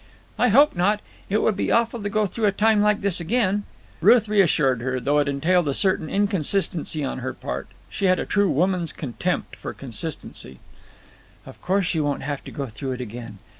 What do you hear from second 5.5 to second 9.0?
a certain inconsistency on her part. She had a true woman's